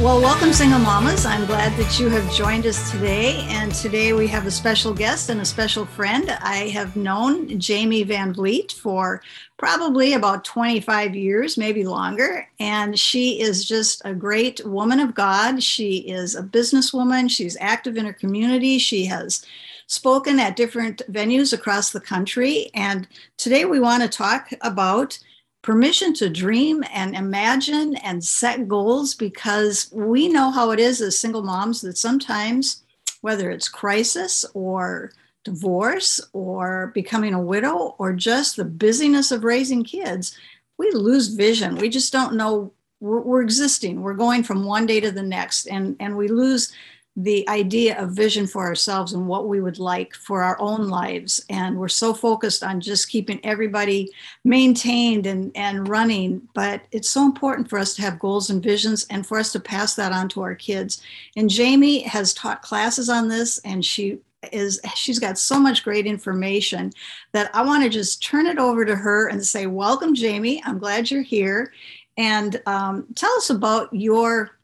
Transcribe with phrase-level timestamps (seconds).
[0.00, 1.26] Well, welcome, single mamas.
[1.26, 3.44] I'm glad that you have joined us today.
[3.48, 6.30] And today we have a special guest and a special friend.
[6.40, 9.20] I have known Jamie Van Vliet for
[9.56, 12.48] probably about 25 years, maybe longer.
[12.60, 15.64] And she is just a great woman of God.
[15.64, 18.78] She is a businesswoman, she's active in her community.
[18.78, 19.44] She has
[19.88, 22.70] spoken at different venues across the country.
[22.72, 25.18] And today we want to talk about
[25.62, 31.18] permission to dream and imagine and set goals because we know how it is as
[31.18, 32.82] single moms that sometimes,
[33.20, 35.12] whether it's crisis or
[35.44, 40.38] divorce or becoming a widow or just the busyness of raising kids,
[40.78, 41.76] we lose vision.
[41.76, 42.72] We just don't know.
[43.00, 44.02] We're, we're existing.
[44.02, 46.72] We're going from one day to the next, and and we lose
[47.20, 51.44] the idea of vision for ourselves and what we would like for our own lives.
[51.50, 54.08] And we're so focused on just keeping everybody
[54.44, 56.48] maintained and, and running.
[56.54, 59.58] But it's so important for us to have goals and visions and for us to
[59.58, 61.02] pass that on to our kids.
[61.36, 64.20] And Jamie has taught classes on this and she
[64.52, 66.92] is she's got so much great information
[67.32, 70.62] that I want to just turn it over to her and say, Welcome, Jamie.
[70.64, 71.72] I'm glad you're here.
[72.16, 74.57] And um, tell us about your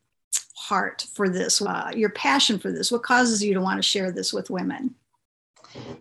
[0.69, 2.91] heart for this, uh, your passion for this?
[2.91, 4.95] What causes you to want to share this with women?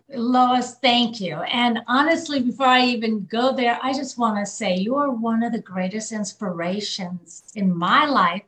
[0.08, 1.36] Lois, thank you.
[1.36, 5.42] And honestly, before I even go there, I just want to say you are one
[5.42, 8.42] of the greatest inspirations in my life.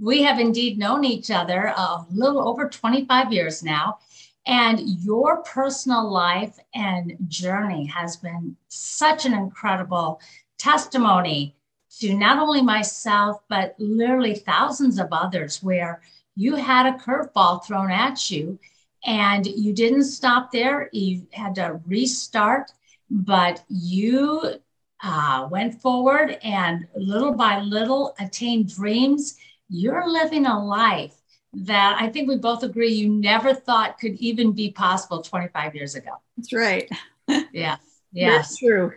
[0.00, 3.98] We have indeed known each other a little over 25 years now.
[4.46, 10.20] And your personal life and journey has been such an incredible
[10.58, 11.54] testimony
[12.00, 16.02] to not only myself, but literally thousands of others where
[16.36, 18.58] you had a curveball thrown at you
[19.04, 20.88] and you didn't stop there.
[20.92, 22.70] You had to restart,
[23.10, 24.54] but you
[25.02, 29.36] uh, went forward and little by little attained dreams.
[29.68, 31.14] You're living a life
[31.54, 35.94] that I think we both agree you never thought could even be possible 25 years
[35.94, 36.12] ago.
[36.36, 36.88] That's right.
[37.52, 37.76] yeah.
[38.12, 38.36] Yeah.
[38.36, 38.92] That's true.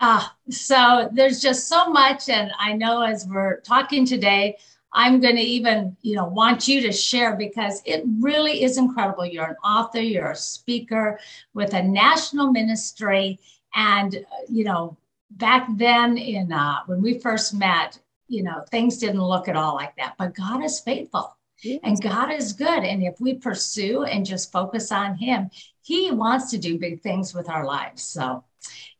[0.00, 2.28] Uh, so there's just so much.
[2.28, 4.58] And I know as we're talking today,
[4.92, 9.26] I'm going to even, you know, want you to share because it really is incredible.
[9.26, 11.18] You're an author, you're a speaker
[11.54, 13.38] with a national ministry.
[13.74, 14.96] And, you know,
[15.32, 19.74] back then in uh, when we first met, you know, things didn't look at all
[19.74, 21.36] like that, but God is faithful.
[21.62, 21.80] Yes.
[21.82, 22.84] And God is good.
[22.84, 25.50] And if we pursue and just focus on Him,
[25.82, 28.02] He wants to do big things with our lives.
[28.02, 28.44] So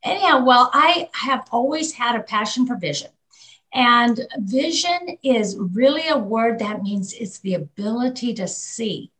[0.02, 3.10] anyhow, well, I have always had a passion for vision.
[3.72, 9.10] And vision is really a word that means it's the ability to see.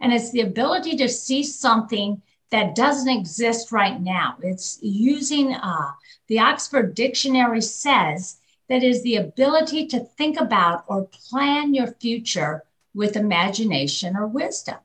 [0.00, 4.36] And it's the ability to see something that doesn't exist right now.
[4.42, 5.90] It's using uh,
[6.28, 12.64] the Oxford Dictionary says that is the ability to think about or plan your future
[12.94, 14.76] with imagination or wisdom.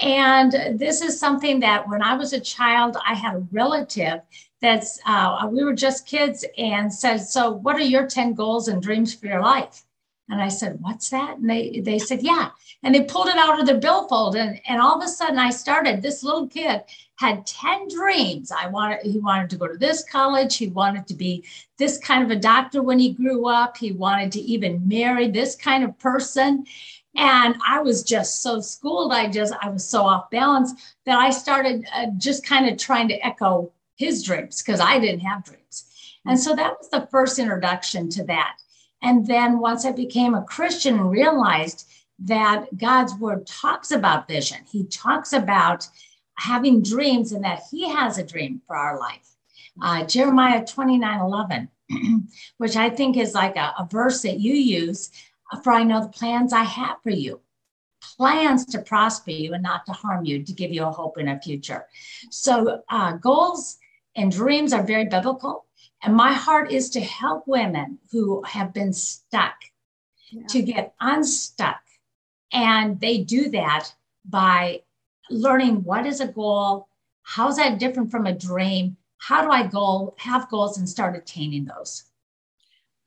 [0.00, 4.20] And this is something that when I was a child, I had a relative
[4.60, 8.82] that's uh, we were just kids and said, "So, what are your ten goals and
[8.82, 9.84] dreams for your life?"
[10.30, 12.50] And I said, "What's that?" And they they said, "Yeah."
[12.82, 15.50] And they pulled it out of their billfold, and and all of a sudden, I
[15.50, 16.02] started.
[16.02, 16.82] This little kid
[17.16, 18.50] had ten dreams.
[18.50, 20.56] I wanted he wanted to go to this college.
[20.56, 21.44] He wanted to be
[21.78, 23.76] this kind of a doctor when he grew up.
[23.76, 26.64] He wanted to even marry this kind of person.
[27.16, 29.12] And I was just so schooled.
[29.12, 30.72] I just, I was so off balance
[31.06, 35.20] that I started uh, just kind of trying to echo his dreams because I didn't
[35.20, 35.84] have dreams.
[36.26, 38.56] And so that was the first introduction to that.
[39.02, 41.86] And then once I became a Christian realized
[42.20, 45.86] that God's word talks about vision, he talks about
[46.36, 49.28] having dreams and that he has a dream for our life.
[49.80, 51.68] Uh, Jeremiah 29 11,
[52.58, 55.10] which I think is like a, a verse that you use
[55.62, 57.40] for I know the plans I have for you
[58.16, 61.28] plans to prosper you and not to harm you, to give you a hope in
[61.28, 61.86] a future.
[62.30, 63.78] So, uh, goals
[64.16, 65.66] and dreams are very biblical.
[66.02, 69.54] And my heart is to help women who have been stuck
[70.30, 70.46] yeah.
[70.48, 71.80] to get unstuck.
[72.52, 73.90] And they do that
[74.24, 74.82] by
[75.30, 76.88] learning what is a goal,
[77.22, 81.64] how's that different from a dream, how do I goal have goals and start attaining
[81.64, 82.04] those.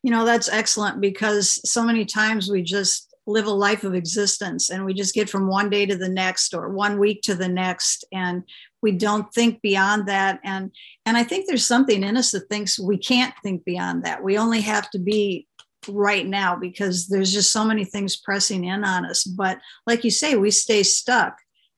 [0.08, 4.70] You know, that's excellent because so many times we just live a life of existence
[4.70, 7.50] and we just get from one day to the next or one week to the
[7.50, 8.44] next and
[8.82, 10.40] we don't think beyond that.
[10.46, 10.72] And
[11.06, 14.24] and i think there's something in us that thinks we can't think beyond that.
[14.24, 15.46] We only have to be
[15.90, 19.26] right now because there's just so many things pressing in on us.
[19.26, 21.36] But like you say we stay stuck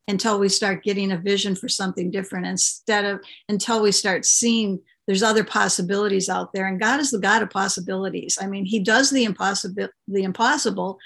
[0.08, 4.82] until we start getting a vision for something different instead of until we start seeing
[5.10, 8.80] there's other possibilities out there and god is the god of possibilities i mean he
[8.80, 11.00] does the impossible the impossible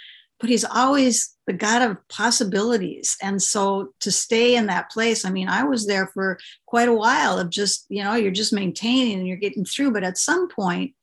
[0.43, 3.15] but he's always the God of possibilities.
[3.21, 6.93] And so to stay in that place, I mean, I was there for quite a
[6.93, 9.91] while of just, you know, you're just maintaining and you're getting through.
[9.91, 10.95] But at some point,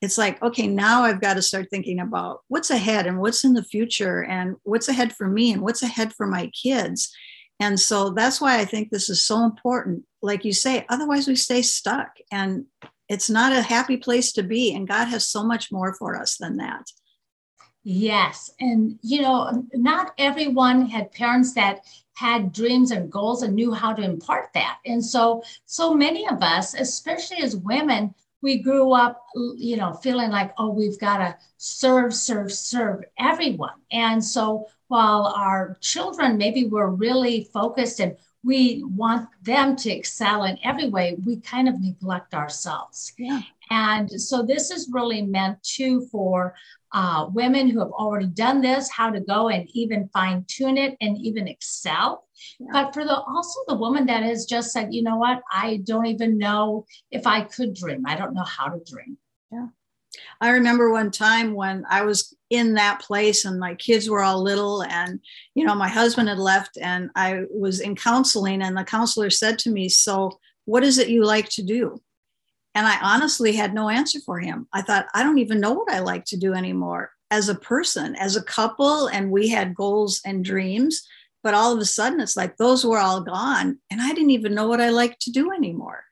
[0.00, 3.52] it's like, okay, now I've got to start thinking about what's ahead and what's in
[3.52, 7.14] the future and what's ahead for me and what's ahead for my kids.
[7.60, 10.04] And so that's why I think this is so important.
[10.22, 12.66] Like you say, otherwise we stay stuck and
[13.08, 14.74] it's not a happy place to be.
[14.74, 16.84] And God has so much more for us than that.
[17.84, 18.50] Yes.
[18.60, 21.80] And, you know, not everyone had parents that
[22.14, 24.78] had dreams and goals and knew how to impart that.
[24.84, 29.24] And so, so many of us, especially as women, we grew up,
[29.56, 33.74] you know, feeling like, oh, we've got to serve, serve, serve everyone.
[33.90, 40.44] And so while our children maybe were really focused and we want them to excel
[40.44, 43.12] in every way, we kind of neglect ourselves.
[43.18, 43.42] Yeah.
[43.70, 46.54] And so this is really meant too for
[46.92, 50.96] uh, women who have already done this, how to go and even fine tune it
[51.00, 52.26] and even excel.
[52.58, 52.68] Yeah.
[52.72, 56.06] But for the also the woman that has just said, you know what, I don't
[56.06, 58.04] even know if I could dream.
[58.06, 59.18] I don't know how to dream.
[59.52, 59.66] Yeah.
[60.40, 64.42] I remember one time when I was in that place and my kids were all
[64.42, 65.20] little and
[65.54, 69.58] you know my husband had left and I was in counseling and the counselor said
[69.60, 72.00] to me, "So, what is it you like to do?"
[72.78, 74.68] And I honestly had no answer for him.
[74.72, 78.14] I thought, I don't even know what I like to do anymore as a person,
[78.14, 79.08] as a couple.
[79.08, 81.02] And we had goals and dreams.
[81.42, 83.80] But all of a sudden, it's like those were all gone.
[83.90, 86.04] And I didn't even know what I like to do anymore.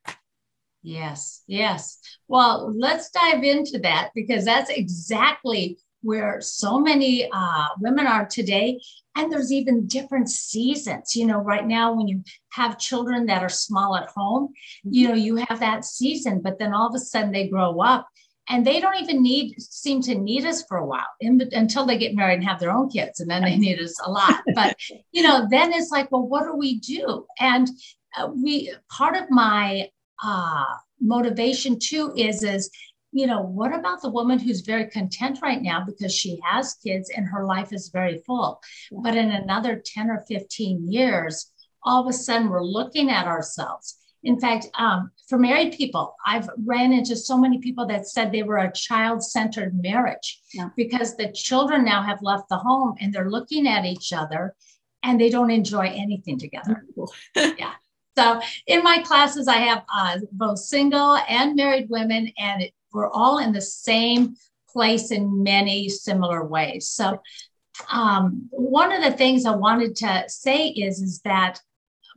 [0.83, 2.01] Yes, yes.
[2.27, 8.81] Well, let's dive into that because that's exactly where so many uh, women are today.
[9.17, 11.17] And there's even different seasons.
[11.17, 12.23] You know, right now, when you
[12.53, 14.53] have children that are small at home,
[14.85, 18.07] you know, you have that season, but then all of a sudden they grow up
[18.49, 21.99] and they don't even need seem to need us for a while in, until they
[21.99, 24.77] get married and have their own kids and then they need us a lot but
[25.13, 27.69] you know then it's like well what do we do and
[28.17, 29.89] uh, we part of my
[30.23, 30.65] uh,
[31.01, 32.71] motivation too is is
[33.13, 37.11] you know, what about the woman who's very content right now because she has kids
[37.15, 38.61] and her life is very full?
[38.93, 43.97] But in another 10 or 15 years, all of a sudden we're looking at ourselves.
[44.23, 48.43] In fact, um, for married people, I've ran into so many people that said they
[48.43, 50.71] were a child centered marriage yeah.
[50.77, 54.57] because the children now have left the home and they're looking at each other
[55.05, 56.85] and they don't enjoy anything together.
[57.37, 57.75] yeah.
[58.19, 63.11] So in my classes, I have uh, both single and married women, and it we're
[63.11, 64.37] all in the same
[64.69, 66.89] place in many similar ways.
[66.89, 67.21] So,
[67.91, 71.61] um, one of the things I wanted to say is, is that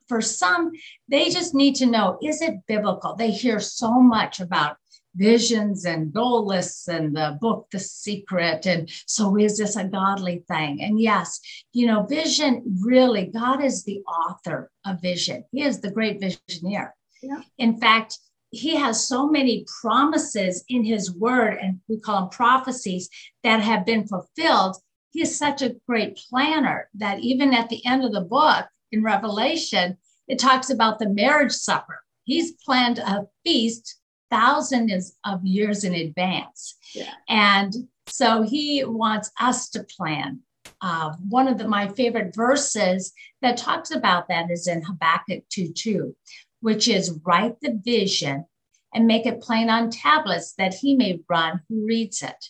[0.07, 0.71] for some,
[1.07, 3.16] they just need to know is it biblical?
[3.16, 4.77] They hear so much about
[5.16, 8.66] visions and goal lists and the book The Secret.
[8.66, 10.81] And so, is this a godly thing?
[10.81, 11.39] And yes,
[11.74, 16.92] you know, vision really, God is the author of vision, He is the great visioneer.
[17.21, 17.42] Yeah.
[17.57, 18.18] In fact,
[18.51, 23.10] he has so many promises in his word, and we call them prophecies
[23.44, 24.78] that have been fulfilled.
[25.12, 29.04] He is such a great planner that even at the end of the book in
[29.04, 29.97] Revelation,
[30.28, 32.02] it talks about the marriage supper.
[32.24, 36.76] He's planned a feast thousands of years in advance.
[36.94, 37.12] Yeah.
[37.28, 37.74] And
[38.07, 40.42] so he wants us to plan.
[40.81, 45.74] Uh, one of the, my favorite verses that talks about that is in Habakkuk 2
[45.74, 46.16] 2,
[46.61, 48.45] which is write the vision
[48.94, 52.45] and make it plain on tablets that he may run who reads it.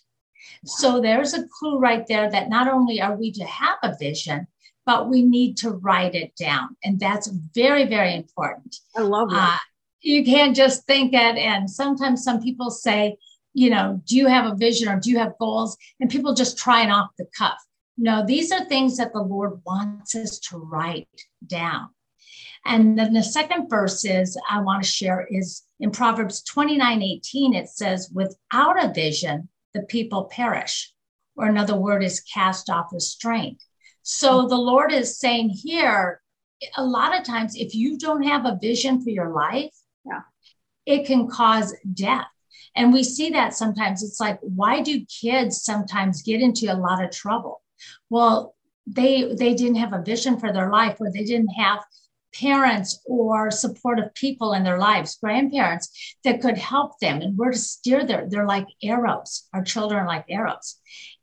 [0.66, 4.48] So there's a clue right there that not only are we to have a vision,
[4.86, 6.76] but we need to write it down.
[6.84, 8.76] And that's very, very important.
[8.96, 9.56] I love that.
[9.56, 9.58] Uh,
[10.02, 11.38] you can't just think it.
[11.38, 13.18] And sometimes some people say,
[13.54, 15.78] you know, do you have a vision or do you have goals?
[16.00, 17.58] And people just try it off the cuff.
[17.98, 21.08] No, these are things that the Lord wants us to write
[21.46, 21.90] down.
[22.66, 27.54] And then the second verse is I want to share is in Proverbs 29 18,
[27.54, 30.92] it says, Without a vision, the people perish,
[31.36, 33.64] or another word is cast off restraint.
[34.04, 36.22] So the Lord is saying here,
[36.76, 39.74] a lot of times, if you don't have a vision for your life,
[40.06, 40.22] yeah.
[40.86, 42.28] it can cause death.
[42.76, 44.04] And we see that sometimes.
[44.04, 47.62] It's like, why do kids sometimes get into a lot of trouble?
[48.10, 51.84] Well, they they didn't have a vision for their life, or they didn't have
[52.34, 57.58] parents or supportive people in their lives, grandparents that could help them and where to
[57.58, 59.48] steer their, they're like arrows.
[59.54, 60.76] Our children are like arrows.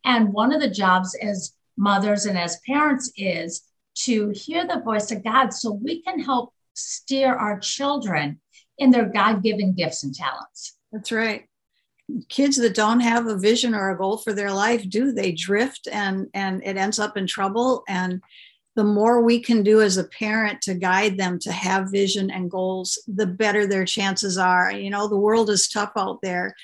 [0.05, 3.63] And one of the jobs as mothers and as parents is
[3.97, 8.41] to hear the voice of God so we can help steer our children
[8.79, 10.77] in their God given gifts and talents.
[10.93, 11.45] That's right.
[12.29, 15.89] kids that don't have a vision or a goal for their life do they drift
[15.91, 18.23] and and it ends up in trouble and
[18.77, 22.51] the more we can do as a parent to guide them to have vision and
[22.51, 26.55] goals the better their chances are you know the world is tough out there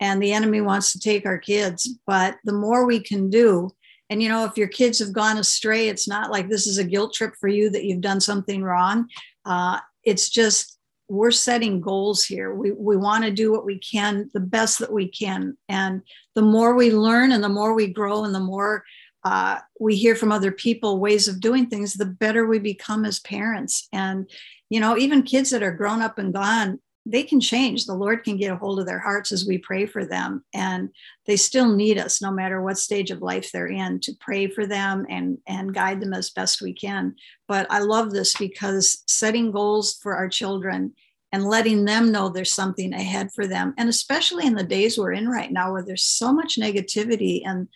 [0.00, 3.68] and the enemy wants to take our kids but the more we can do
[4.08, 6.84] and you know if your kids have gone astray it's not like this is a
[6.84, 9.08] guilt trip for you that you've done something wrong
[9.44, 10.76] uh, it's just
[11.08, 12.54] we're setting goals here.
[12.54, 15.56] We, we want to do what we can, the best that we can.
[15.68, 16.02] And
[16.34, 18.82] the more we learn and the more we grow and the more
[19.26, 23.18] uh, we hear from other people ways of doing things, the better we become as
[23.18, 23.88] parents.
[23.92, 24.30] And,
[24.70, 27.86] you know, even kids that are grown up and gone, they can change.
[27.86, 30.44] The Lord can get a hold of their hearts as we pray for them.
[30.54, 30.90] And
[31.26, 34.64] they still need us, no matter what stage of life they're in, to pray for
[34.64, 37.16] them and, and guide them as best we can.
[37.48, 40.94] But I love this because setting goals for our children
[41.32, 43.74] and letting them know there's something ahead for them.
[43.76, 47.66] And especially in the days we're in right now, where there's so much negativity and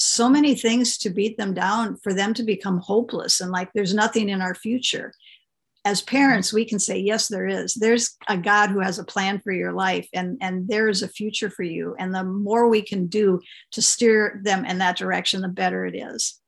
[0.00, 3.92] so many things to beat them down for them to become hopeless and like there's
[3.92, 5.12] nothing in our future.
[5.84, 7.74] As parents we can say yes there is.
[7.74, 11.08] There's a god who has a plan for your life and and there is a
[11.08, 11.94] future for you.
[11.98, 13.40] And the more we can do
[13.72, 16.40] to steer them in that direction the better it is.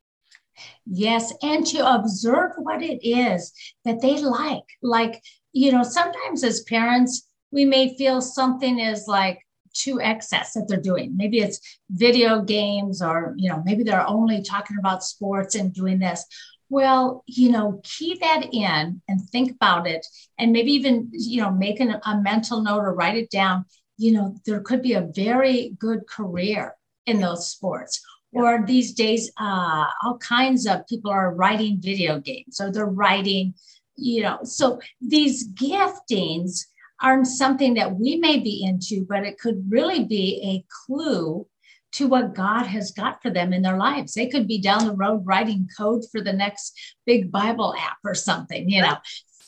[0.86, 3.52] Yes and to observe what it is
[3.84, 4.64] that they like.
[4.82, 9.40] Like you know sometimes as parents we may feel something is like
[9.72, 14.42] too excess that they're doing maybe it's video games or you know maybe they're only
[14.42, 16.24] talking about sports and doing this
[16.72, 20.06] well, you know, key that in and think about it,
[20.38, 23.66] and maybe even, you know, make an, a mental note or write it down.
[23.98, 26.74] You know, there could be a very good career
[27.04, 28.00] in those sports.
[28.32, 33.52] Or these days, uh, all kinds of people are writing video games or they're writing,
[33.96, 36.64] you know, so these giftings
[37.02, 41.46] aren't something that we may be into, but it could really be a clue
[41.92, 44.14] to what God has got for them in their lives.
[44.14, 46.72] They could be down the road writing code for the next
[47.04, 48.96] big Bible app or something, you know.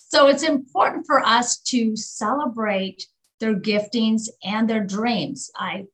[0.08, 3.06] So it's important for us to celebrate
[3.40, 5.50] their giftings and their dreams.
[5.56, 5.86] I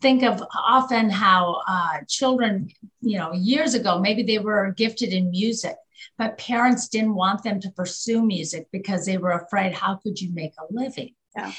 [0.00, 2.68] think of often how uh, children,
[3.00, 5.76] you know, years ago, maybe they were gifted in music,
[6.18, 10.32] but parents didn't want them to pursue music because they were afraid, how could you
[10.32, 11.14] make a living?
[11.36, 11.52] Yeah.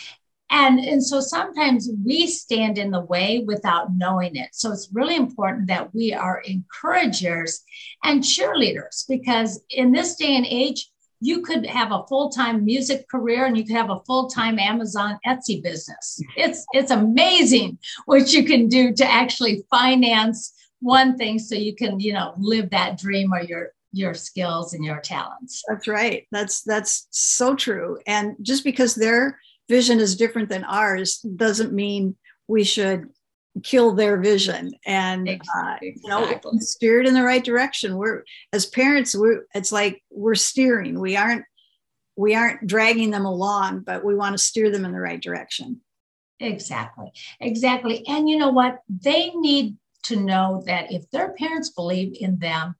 [0.51, 4.49] And and so sometimes we stand in the way without knowing it.
[4.53, 7.61] So it's really important that we are encouragers
[8.03, 13.45] and cheerleaders because in this day and age you could have a full-time music career
[13.45, 16.21] and you could have a full-time amazon etsy business.
[16.37, 21.99] It's it's amazing what you can do to actually finance one thing so you can
[21.99, 25.63] you know live that dream or your your skills and your talents.
[25.67, 26.27] That's right.
[26.31, 27.97] That's that's so true.
[28.05, 32.15] And just because they're vision is different than ours doesn't mean
[32.47, 33.09] we should
[33.63, 34.73] kill their vision.
[34.85, 37.95] And uh, you know steer it in the right direction.
[37.95, 40.99] We're as parents we're it's like we're steering.
[40.99, 41.45] We aren't
[42.17, 45.81] we aren't dragging them along but we want to steer them in the right direction.
[46.41, 47.13] Exactly.
[47.39, 48.05] Exactly.
[48.07, 48.79] And you know what?
[48.89, 52.75] They need to know that if their parents believe in them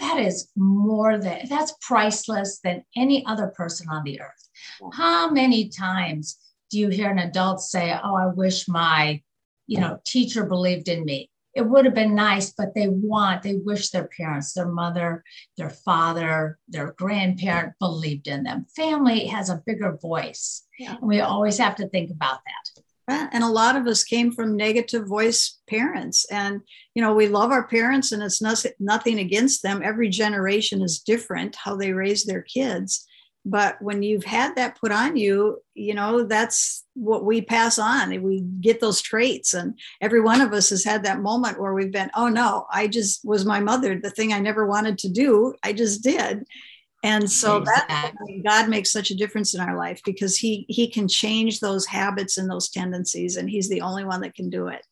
[0.00, 4.48] that is more than that's priceless than any other person on the earth
[4.92, 6.36] how many times
[6.70, 9.20] do you hear an adult say, Oh, I wish my,
[9.66, 11.30] you know, teacher believed in me?
[11.52, 15.24] It would have been nice, but they want, they wish their parents, their mother,
[15.56, 18.66] their father, their grandparent believed in them.
[18.76, 20.62] Family has a bigger voice.
[20.78, 20.94] Yeah.
[20.96, 24.56] And we always have to think about that and a lot of us came from
[24.56, 26.26] negative voice parents.
[26.30, 26.60] And
[26.94, 28.42] you know we love our parents and it's
[28.80, 29.82] nothing against them.
[29.82, 33.06] Every generation is different how they raise their kids.
[33.46, 38.22] But when you've had that put on you you know that's what we pass on.
[38.22, 39.54] We get those traits.
[39.54, 42.86] And every one of us has had that moment where we've been oh no i
[42.86, 43.98] just was my mother.
[43.98, 46.46] The thing i never wanted to do i just did
[47.02, 48.42] and so exactly.
[48.44, 51.86] that god makes such a difference in our life because he he can change those
[51.86, 54.86] habits and those tendencies and he's the only one that can do it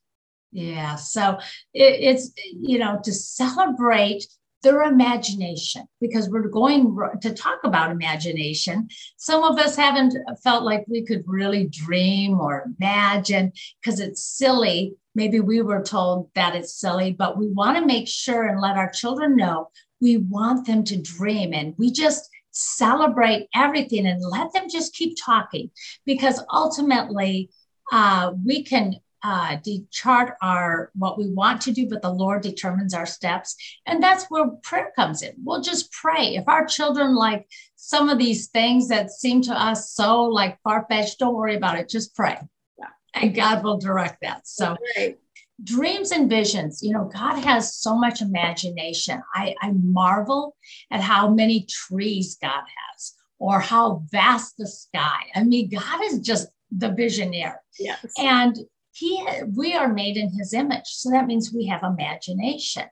[0.52, 1.38] yeah so
[1.74, 4.24] it, it's you know to celebrate
[4.62, 8.88] their imagination because we're going to talk about imagination.
[9.16, 14.94] Some of us haven't felt like we could really dream or imagine because it's silly.
[15.14, 18.76] Maybe we were told that it's silly, but we want to make sure and let
[18.76, 19.68] our children know
[20.00, 25.16] we want them to dream and we just celebrate everything and let them just keep
[25.22, 25.70] talking
[26.04, 27.50] because ultimately
[27.92, 32.42] uh, we can uh, de- chart our what we want to do, but the Lord
[32.42, 35.32] determines our steps, and that's where prayer comes in.
[35.42, 36.36] We'll just pray.
[36.36, 40.86] If our children like some of these things that seem to us so like far
[40.88, 41.88] fetched, don't worry about it.
[41.88, 42.38] Just pray.
[42.78, 42.86] Yeah.
[43.14, 44.46] and God will direct that.
[44.46, 45.18] So, right.
[45.62, 49.22] Dreams and visions, you know, God has so much imagination.
[49.34, 50.56] I, I marvel
[50.90, 52.62] at how many trees God
[52.92, 55.26] has or how vast the sky.
[55.34, 57.56] I mean, God is just the visionary.
[57.78, 58.04] Yes.
[58.18, 58.56] And
[58.92, 59.24] he
[59.56, 60.86] we are made in his image.
[60.86, 62.84] So that means we have imagination.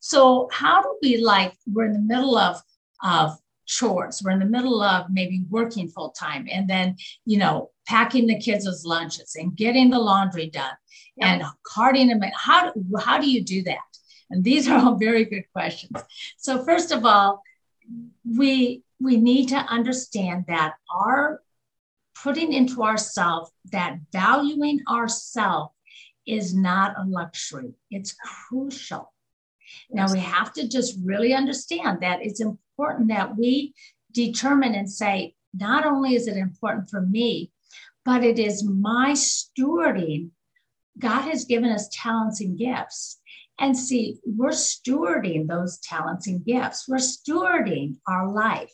[0.00, 2.60] So how do we like we're in the middle of
[3.02, 4.22] of chores.
[4.24, 8.38] We're in the middle of maybe working full time and then, you know, packing the
[8.38, 10.72] kids' lunches and getting the laundry done.
[11.20, 12.20] And them.
[12.34, 13.78] How, how do you do that?
[14.30, 16.02] And these are all very good questions.
[16.36, 17.42] So first of all,
[18.24, 21.42] we we need to understand that our
[22.22, 25.72] putting into ourself that valuing ourself
[26.26, 27.74] is not a luxury.
[27.90, 29.12] It's crucial.
[29.90, 33.74] Now we have to just really understand that it's important that we
[34.12, 37.52] determine and say, not only is it important for me,
[38.04, 40.30] but it is my stewarding.
[40.98, 43.20] God has given us talents and gifts.
[43.58, 46.86] And see, we're stewarding those talents and gifts.
[46.86, 48.72] We're stewarding our life.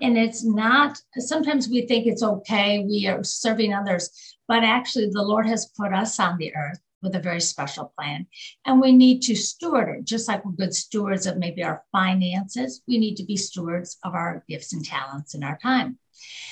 [0.00, 4.10] And it's not, sometimes we think it's okay, we are serving others,
[4.46, 8.26] but actually, the Lord has put us on the earth with a very special plan.
[8.64, 12.82] And we need to steward it, just like we're good stewards of maybe our finances,
[12.86, 15.98] we need to be stewards of our gifts and talents and our time.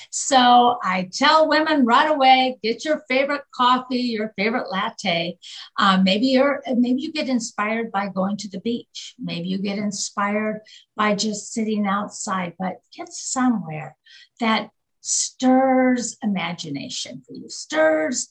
[0.09, 5.37] So I tell women right away, get your favorite coffee, your favorite latte.
[5.77, 9.15] Um, maybe you're maybe you get inspired by going to the beach.
[9.19, 10.61] Maybe you get inspired
[10.95, 13.95] by just sitting outside, but get somewhere
[14.39, 14.69] that
[15.01, 18.29] stirs imagination for you, stirs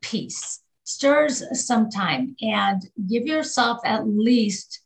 [0.00, 4.80] peace stirs some time and give yourself at least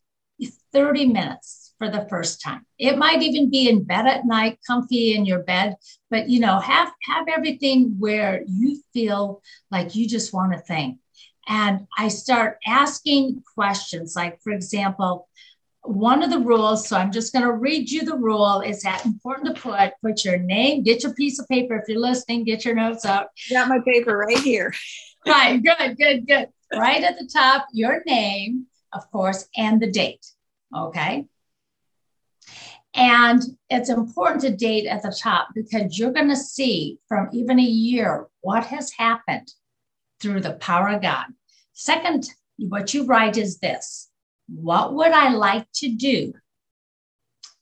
[0.72, 2.64] 30 minutes for the first time.
[2.78, 5.74] It might even be in bed at night, comfy in your bed,
[6.10, 9.42] but you know, have have everything where you feel
[9.72, 10.98] like you just want to think.
[11.48, 15.28] And I start asking questions like for example,
[15.80, 18.60] one of the rules, so I'm just going to read you the rule.
[18.60, 21.98] Is that important to put put your name, get your piece of paper if you're
[21.98, 23.26] listening, get your notes out.
[23.50, 24.72] Got my paper right here
[25.26, 26.48] right, good, good, good.
[26.72, 30.24] Right at the top, your name, of course, and the date.
[30.72, 31.26] Okay.
[32.94, 37.58] And it's important to date at the top because you're going to see from even
[37.58, 39.50] a year what has happened
[40.20, 41.26] through the power of God.
[41.72, 42.28] Second,
[42.58, 44.10] what you write is this
[44.48, 46.34] What would I like to do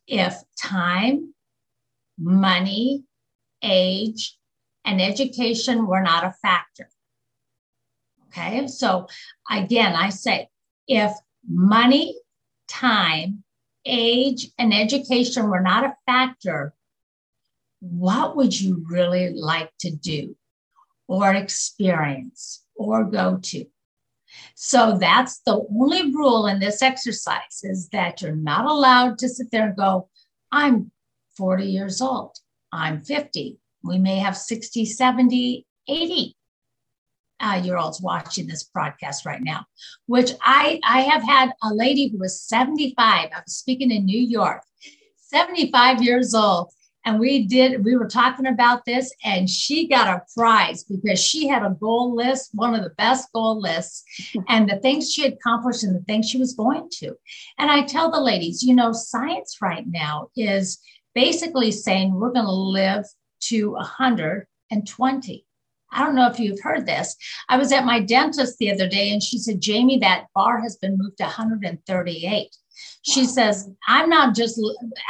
[0.07, 1.33] if time,
[2.19, 3.05] money,
[3.63, 4.37] age,
[4.85, 6.91] and education were not a factor?
[8.27, 8.67] Okay.
[8.67, 9.07] So
[9.49, 10.49] again, I say
[10.89, 11.13] if
[11.49, 12.17] money,
[12.69, 13.45] time,
[13.85, 16.75] age, and education were not a factor,
[17.81, 20.37] what would you really like to do
[21.09, 23.65] or experience or go to?
[24.55, 29.51] So that's the only rule in this exercise is that you're not allowed to sit
[29.51, 30.09] there and go,
[30.53, 30.93] I'm
[31.37, 32.37] 40 years old,
[32.73, 33.59] I'm 50.
[33.83, 36.37] We may have 60, 70, 80
[37.41, 39.65] uh, year olds watching this broadcast right now,
[40.07, 42.97] which I, I have had a lady who was 75.
[43.07, 44.63] I was speaking in New York,
[45.17, 46.73] 75 years old.
[47.07, 51.49] And we did, we were talking about this, and she got a prize because she
[51.49, 54.05] had a goal list, one of the best goal lists,
[54.49, 57.15] and the things she accomplished and the things she was going to.
[57.59, 60.79] And I tell the ladies, you know, science right now is
[61.15, 63.07] basically saying we're going to live
[63.45, 65.47] to 120.
[65.93, 67.17] I don't know if you've heard this.
[67.49, 70.77] I was at my dentist the other day and she said, Jamie, that bar has
[70.77, 72.57] been moved to 138.
[73.03, 74.61] She says, I'm not just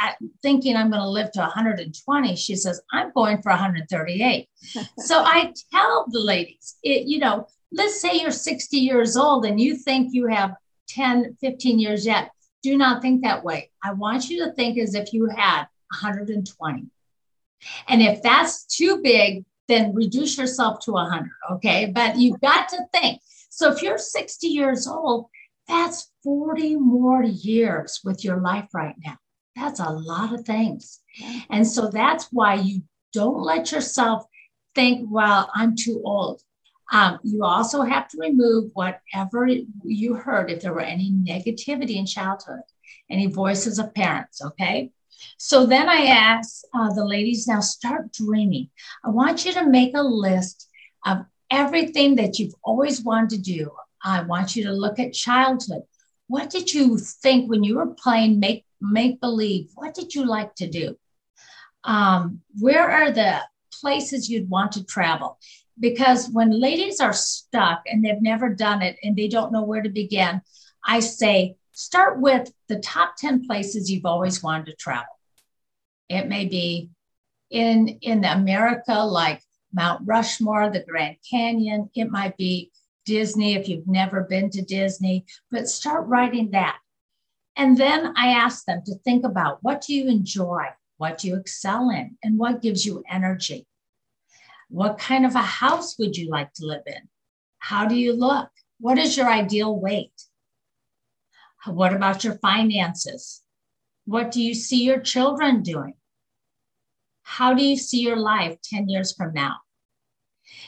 [0.01, 2.35] uh, thinking I'm going to live to 120.
[2.35, 4.49] She says, I'm going for 138.
[4.97, 9.59] so I tell the ladies, it, you know, let's say you're 60 years old and
[9.59, 10.55] you think you have
[10.89, 12.31] 10, 15 years yet.
[12.63, 13.71] Do not think that way.
[13.83, 16.85] I want you to think as if you had 120.
[17.87, 21.29] And if that's too big, then reduce yourself to 100.
[21.53, 21.91] Okay.
[21.93, 23.21] But you've got to think.
[23.49, 25.27] So if you're 60 years old,
[25.67, 29.17] that's 40 more years with your life right now.
[29.55, 30.99] That's a lot of things.
[31.49, 34.25] And so that's why you don't let yourself
[34.75, 36.41] think, well, I'm too old.
[36.91, 39.47] Um, you also have to remove whatever
[39.83, 42.61] you heard, if there were any negativity in childhood,
[43.09, 44.91] any voices of parents, okay?
[45.37, 48.69] So then I asked uh, the ladies, now start dreaming.
[49.03, 50.69] I want you to make a list
[51.05, 53.71] of everything that you've always wanted to do.
[54.03, 55.83] I want you to look at childhood.
[56.27, 59.69] What did you think when you were playing make make believe?
[59.75, 60.97] What did you like to do?
[61.83, 65.37] Um, where are the places you'd want to travel?
[65.81, 69.81] because when ladies are stuck and they've never done it and they don't know where
[69.81, 70.41] to begin,
[70.85, 75.17] I say start with the top 10 places you've always wanted to travel.
[76.09, 76.89] It may be
[77.49, 79.41] in, in America, like
[79.73, 81.89] Mount Rushmore, the Grand Canyon.
[81.95, 82.71] It might be
[83.05, 86.77] Disney if you've never been to Disney, but start writing that.
[87.55, 90.65] And then I ask them to think about what do you enjoy?
[90.97, 92.15] What do you excel in?
[92.23, 93.65] And what gives you energy?
[94.69, 97.09] What kind of a house would you like to live in?
[97.57, 98.49] How do you look?
[98.79, 100.13] What is your ideal weight?
[101.65, 103.41] What about your finances?
[104.05, 105.93] What do you see your children doing?
[107.23, 109.57] How do you see your life 10 years from now?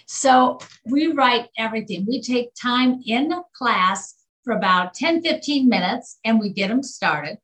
[0.06, 2.06] So we write everything.
[2.08, 7.38] We take time in class for about 10, 15 minutes and we get them started.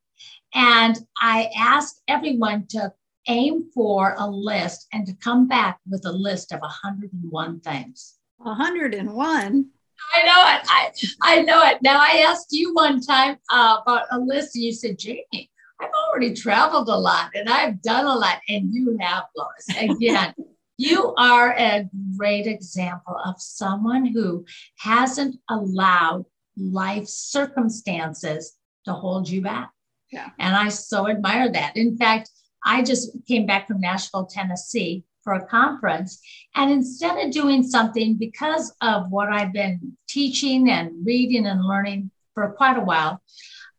[0.53, 2.93] And I ask everyone to
[3.27, 8.15] aim for a list and to come back with a list of 101 things.
[8.38, 9.69] 101?
[10.15, 11.13] I know it.
[11.23, 11.81] I, I know it.
[11.81, 15.89] Now, I asked you one time uh, about a list, and you said, Jamie, I've
[16.07, 19.77] already traveled a lot and I've done a lot, and you have, Lois.
[19.77, 20.33] Again,
[20.77, 24.45] you are a great example of someone who
[24.77, 26.25] hasn't allowed
[26.57, 29.71] life circumstances to hold you back.
[30.12, 30.29] Yeah.
[30.39, 31.77] And I so admire that.
[31.77, 32.31] In fact,
[32.65, 36.19] I just came back from Nashville, Tennessee for a conference.
[36.55, 42.09] And instead of doing something because of what I've been teaching and reading and learning
[42.33, 43.21] for quite a while,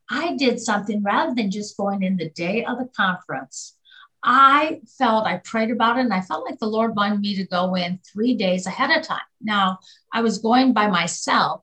[0.09, 3.77] I did something rather than just going in the day of the conference.
[4.23, 7.47] I felt, I prayed about it, and I felt like the Lord wanted me to
[7.47, 9.19] go in three days ahead of time.
[9.41, 9.81] Now,
[10.13, 11.63] I was going by myself.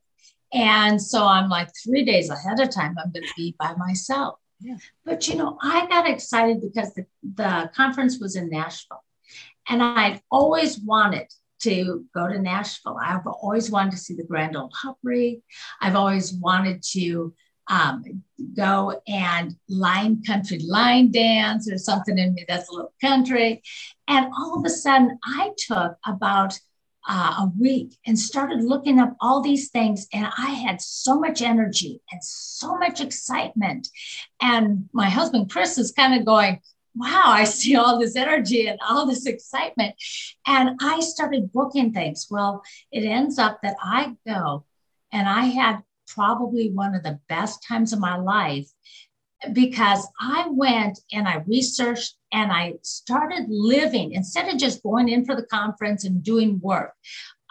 [0.51, 4.39] And so I'm like, three days ahead of time, I'm going to be by myself.
[4.59, 4.77] Yeah.
[5.05, 9.03] But you know, I got excited because the, the conference was in Nashville.
[9.69, 11.27] And I'd always wanted
[11.61, 12.97] to go to Nashville.
[13.03, 15.41] I've always wanted to see the Grand Ole Opry.
[15.81, 17.33] I've always wanted to
[17.69, 18.23] um,
[18.55, 23.61] go and line country line dance or something in me that's a little country.
[24.07, 26.57] And all of a sudden, I took about
[27.09, 30.07] uh, a week and started looking up all these things.
[30.13, 33.87] And I had so much energy and so much excitement.
[34.41, 36.59] And my husband, Chris, is kind of going,
[36.97, 39.95] Wow, I see all this energy and all this excitement.
[40.45, 42.27] And I started booking things.
[42.29, 44.65] Well, it ends up that I go
[45.11, 48.67] and I had probably one of the best times of my life
[49.53, 55.25] because I went and I researched and I started living instead of just going in
[55.25, 56.93] for the conference and doing work.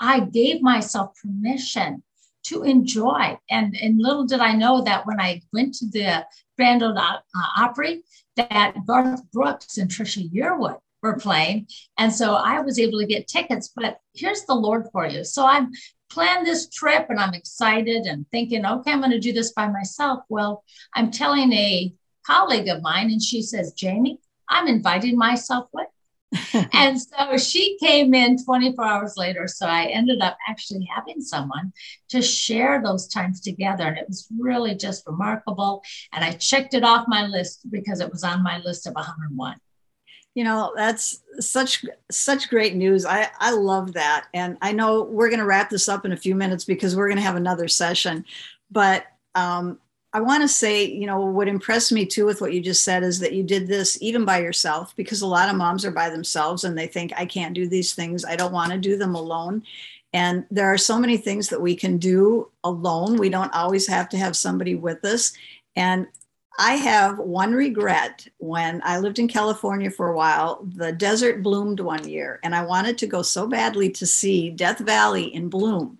[0.01, 2.03] I gave myself permission
[2.45, 3.39] to enjoy.
[3.51, 7.19] And, and little did I know that when I went to the Grand Ole uh,
[7.59, 8.03] Opry,
[8.37, 11.69] that Garth Brooks and Trisha Yearwood were playing.
[11.99, 13.73] And so I was able to get tickets.
[13.75, 15.25] But here's the Lord for you.
[15.25, 15.71] So I'm
[16.09, 19.69] planned this trip and I'm excited and thinking, okay, I'm going to do this by
[19.69, 20.21] myself.
[20.29, 20.65] Well,
[20.95, 21.93] I'm telling a
[22.27, 25.87] colleague of mine, and she says, Jamie, I'm inviting myself with.
[26.73, 29.47] and so she came in 24 hours later.
[29.49, 31.73] So I ended up actually having someone
[32.11, 33.85] to share those times together.
[33.85, 35.83] And it was really just remarkable.
[36.13, 39.57] And I checked it off my list because it was on my list of 101
[40.35, 45.31] you know that's such such great news i i love that and i know we're
[45.31, 47.67] going to wrap this up in a few minutes because we're going to have another
[47.69, 48.23] session
[48.71, 49.79] but um,
[50.17, 53.03] i want to say you know what impressed me too with what you just said
[53.03, 56.09] is that you did this even by yourself because a lot of moms are by
[56.09, 59.15] themselves and they think i can't do these things i don't want to do them
[59.15, 59.63] alone
[60.13, 64.09] and there are so many things that we can do alone we don't always have
[64.09, 65.33] to have somebody with us
[65.77, 66.07] and
[66.59, 68.27] I have one regret.
[68.39, 72.65] When I lived in California for a while, the desert bloomed one year, and I
[72.65, 75.99] wanted to go so badly to see Death Valley in bloom.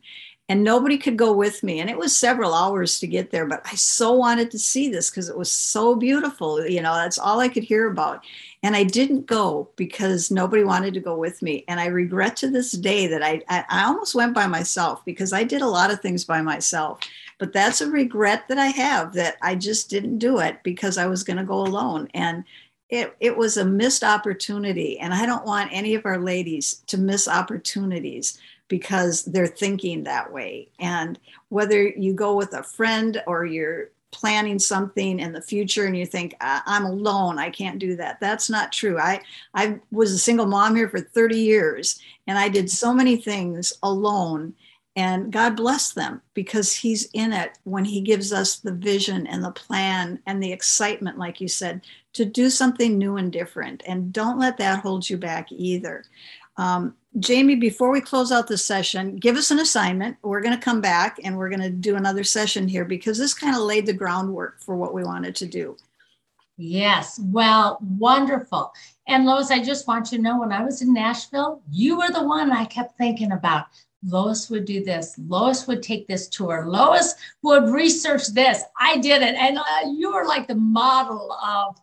[0.49, 1.81] And nobody could go with me.
[1.81, 5.11] And it was several hours to get there, but I so wanted to see this
[5.11, 6.65] because it was so beautiful.
[6.65, 8.25] You know, that's all I could hear about.
[8.63, 11.65] And I didn't go because nobody wanted to go with me.
[11.67, 15.43] And I regret to this day that I, I, almost went by myself because I
[15.43, 17.01] did a lot of things by myself
[17.39, 21.07] but that's a regret that I have that I just didn't do it because I
[21.07, 22.09] was going to go alone.
[22.15, 22.45] And
[22.89, 24.99] it, it was a missed opportunity.
[24.99, 30.33] And I don't want any of our ladies to miss opportunities because they're thinking that
[30.33, 30.71] way.
[30.79, 35.97] And whether you go with a friend or you're planning something in the future and
[35.97, 39.21] you think i'm alone i can't do that that's not true i
[39.53, 43.75] i was a single mom here for 30 years and i did so many things
[43.83, 44.55] alone
[44.97, 49.45] and God bless them because He's in it when He gives us the vision and
[49.45, 51.83] the plan and the excitement, like you said,
[52.15, 53.83] to do something new and different.
[53.87, 56.05] And don't let that hold you back either.
[56.57, 60.19] Um, Jamie, before we close out the session, give us an assignment.
[60.23, 63.33] We're going to come back and we're going to do another session here because this
[63.33, 65.77] kind of laid the groundwork for what we wanted to do.
[66.59, 67.19] Yes.
[67.23, 68.73] Well, wonderful.
[69.09, 72.11] And Lois, I just want you to know when I was in Nashville, you were
[72.11, 73.67] the one I kept thinking about.
[74.05, 75.19] Lois would do this.
[75.27, 76.65] Lois would take this tour.
[76.67, 78.63] Lois would research this.
[78.79, 79.35] I did it.
[79.35, 79.63] And uh,
[79.95, 81.77] you were like the model of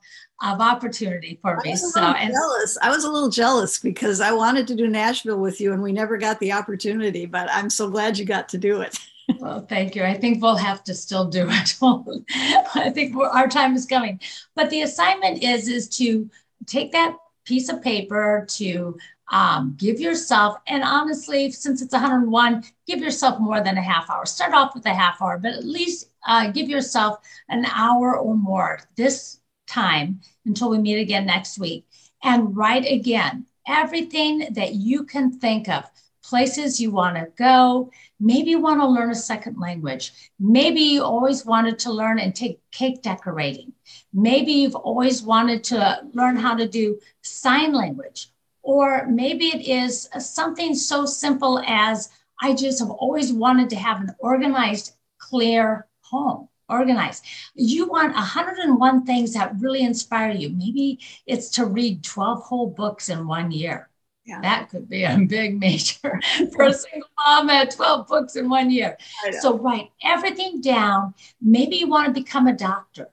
[0.44, 1.76] of opportunity for me.
[1.76, 2.78] so and jealous.
[2.82, 5.94] I was a little jealous because I wanted to do Nashville with you and we
[5.94, 9.00] never got the opportunity, but I'm so glad you got to do it.
[9.40, 10.04] well, thank you.
[10.04, 11.76] I think we'll have to still do it.
[12.76, 14.20] I think our time is coming.
[14.54, 16.30] But the assignment is is to
[16.66, 18.98] take that piece of paper to
[19.32, 24.26] um, give yourself, and honestly, since it's 101, give yourself more than a half hour.
[24.26, 28.36] Start off with a half hour, but at least uh, give yourself an hour or
[28.36, 29.40] more this
[29.74, 31.86] time until we meet again next week
[32.24, 35.84] and write again everything that you can think of
[36.24, 37.92] places you want to go.
[38.20, 40.14] Maybe you want to learn a second language.
[40.40, 43.74] Maybe you always wanted to learn and take cake decorating.
[44.14, 48.30] Maybe you've always wanted to learn how to do sign language.
[48.62, 52.10] Or maybe it is something so simple as
[52.42, 57.26] I just have always wanted to have an organized, clear home organized.
[57.56, 60.50] You want 101 things that really inspire you.
[60.50, 63.90] Maybe it's to read 12 whole books in one year.
[64.26, 64.40] Yeah.
[64.42, 66.20] That could be a big major
[66.54, 68.98] for a single mom at 12 books in one year.
[69.42, 71.14] So write everything down.
[71.42, 73.10] Maybe you want to become a doctor.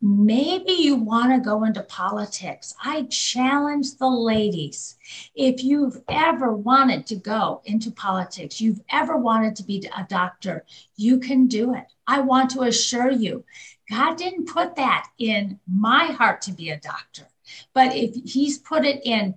[0.00, 2.74] Maybe you want to go into politics.
[2.82, 4.96] I challenge the ladies.
[5.34, 10.64] If you've ever wanted to go into politics, you've ever wanted to be a doctor,
[10.96, 11.84] you can do it.
[12.06, 13.44] I want to assure you,
[13.90, 17.26] God didn't put that in my heart to be a doctor.
[17.72, 19.34] But if He's put it in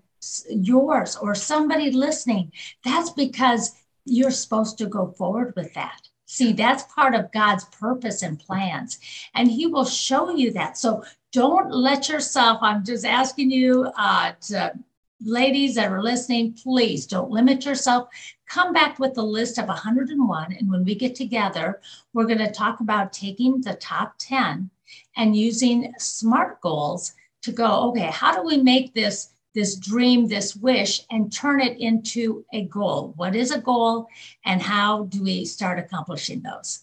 [0.49, 2.51] yours or somebody listening,
[2.83, 6.08] that's because you're supposed to go forward with that.
[6.31, 8.99] See, that's part of God's purpose and plans,
[9.33, 10.77] and He will show you that.
[10.77, 14.73] So don't let yourself, I'm just asking you, uh, to,
[15.19, 18.09] ladies that are listening, please don't limit yourself.
[18.47, 20.53] Come back with a list of 101.
[20.53, 21.81] And when we get together,
[22.13, 24.69] we're going to talk about taking the top 10
[25.17, 30.55] and using SMART goals to go, okay, how do we make this this dream, this
[30.55, 33.13] wish, and turn it into a goal.
[33.17, 34.07] What is a goal,
[34.45, 36.81] and how do we start accomplishing those?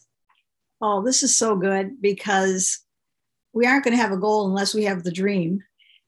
[0.81, 2.81] Oh, this is so good because
[3.53, 5.63] we aren't going to have a goal unless we have the dream.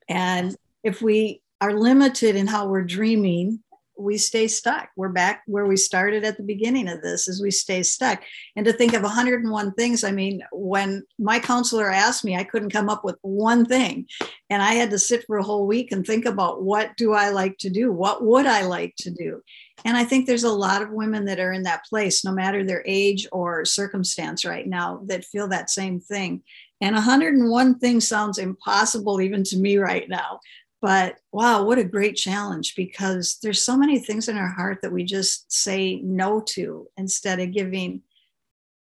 [0.09, 3.62] And if we are limited in how we're dreaming,
[3.98, 4.90] we stay stuck.
[4.96, 8.22] We're back where we started at the beginning of this as we stay stuck.
[8.56, 12.70] And to think of 101 things, I mean, when my counselor asked me, I couldn't
[12.70, 14.06] come up with one thing.
[14.50, 17.30] And I had to sit for a whole week and think about what do I
[17.30, 17.92] like to do?
[17.92, 19.42] What would I like to do?
[19.84, 22.64] And I think there's a lot of women that are in that place, no matter
[22.64, 26.42] their age or circumstance right now, that feel that same thing.
[26.80, 30.40] And 101 things sounds impossible even to me right now.
[30.81, 34.93] But wow, what a great challenge because there's so many things in our heart that
[34.93, 38.03] we just say no to instead of giving.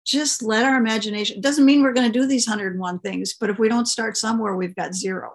[0.04, 3.50] Just let our imagination, it doesn't mean we're going to do these 101 things, but
[3.50, 5.34] if we don't start somewhere, we've got zero.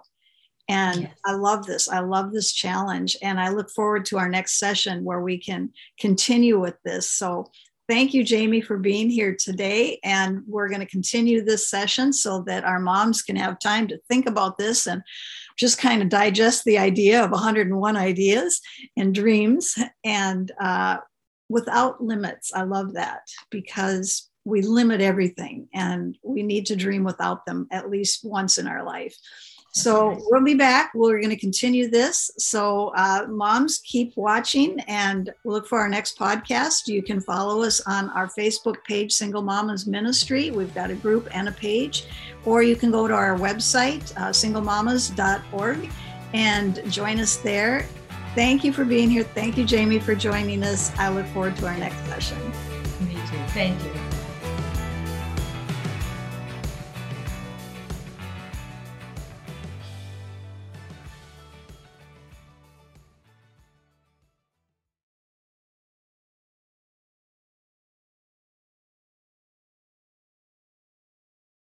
[0.68, 1.14] And yes.
[1.26, 1.88] I love this.
[1.88, 3.16] I love this challenge.
[3.20, 7.10] And I look forward to our next session where we can continue with this.
[7.10, 7.50] So
[7.88, 9.98] thank you, Jamie, for being here today.
[10.04, 13.98] And we're going to continue this session so that our moms can have time to
[14.08, 15.02] think about this and
[15.62, 18.60] just kind of digest the idea of 101 ideas
[18.96, 20.96] and dreams and uh,
[21.48, 22.52] without limits.
[22.52, 27.88] I love that because we limit everything and we need to dream without them at
[27.88, 29.16] least once in our life.
[29.74, 30.92] So we'll be back.
[30.94, 32.30] We're going to continue this.
[32.36, 36.88] So, uh, moms, keep watching and look for our next podcast.
[36.88, 40.50] You can follow us on our Facebook page, Single Mamas Ministry.
[40.50, 42.04] We've got a group and a page.
[42.44, 45.90] Or you can go to our website, uh, singlemamas.org,
[46.34, 47.86] and join us there.
[48.34, 49.24] Thank you for being here.
[49.24, 50.92] Thank you, Jamie, for joining us.
[50.98, 52.38] I look forward to our next session.
[53.00, 53.38] Me too.
[53.48, 54.11] Thank you.